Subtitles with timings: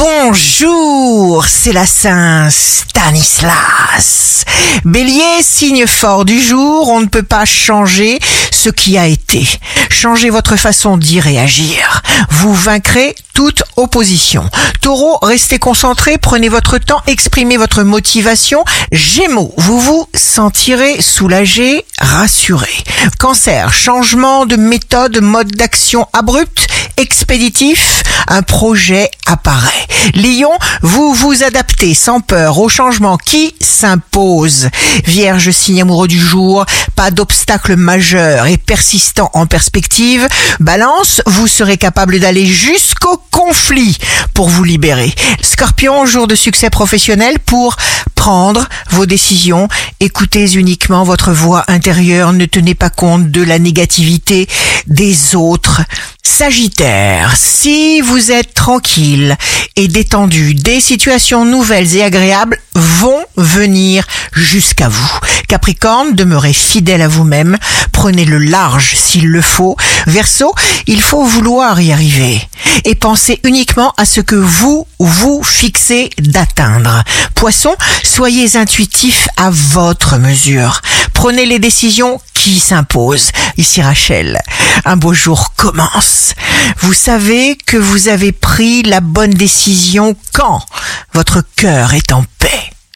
[0.00, 4.46] Bonjour, c'est la Saint Stanislas.
[4.86, 8.18] Bélier, signe fort du jour, on ne peut pas changer
[8.50, 9.46] ce qui a été.
[9.90, 12.00] Changez votre façon d'y réagir.
[12.30, 14.48] Vous vaincrez toute opposition.
[14.80, 18.64] Taureau, restez concentré, prenez votre temps, exprimez votre motivation.
[18.92, 22.72] Gémeaux, vous vous sentirez soulagé, rassuré.
[23.18, 26.66] Cancer, changement de méthode, mode d'action abrupt,
[27.00, 29.86] expéditif, un projet apparaît.
[30.14, 30.52] Lion,
[30.82, 34.68] vous vous adaptez sans peur au changement qui s'impose.
[35.06, 36.66] Vierge, signe amoureux du jour,
[36.96, 40.28] pas d'obstacle majeur et persistant en perspective.
[40.60, 43.96] Balance, vous serez capable d'aller jusqu'au conflit
[44.34, 45.12] pour vous libérer.
[45.42, 47.76] Scorpion, jour de succès professionnel pour
[48.14, 49.68] prendre vos décisions.
[50.00, 52.34] Écoutez uniquement votre voix intérieure.
[52.34, 54.46] Ne tenez pas compte de la négativité
[54.86, 55.82] des autres.
[56.22, 59.36] Sagittaire, si vous êtes tranquille
[59.76, 65.18] et détendu, des situations nouvelles et agréables vont venir jusqu'à vous.
[65.48, 67.58] Capricorne, demeurez fidèle à vous-même,
[67.92, 69.76] prenez le large s'il le faut.
[70.06, 70.54] Verseau,
[70.86, 72.40] il faut vouloir y arriver
[72.84, 77.02] et pensez uniquement à ce que vous vous fixez d'atteindre.
[77.34, 80.80] Poisson, soyez intuitif à votre mesure.
[81.20, 83.30] Prenez les décisions qui s'imposent.
[83.58, 84.40] Ici Rachel,
[84.86, 86.32] un beau jour commence.
[86.78, 90.64] Vous savez que vous avez pris la bonne décision quand
[91.12, 92.59] votre cœur est en paix.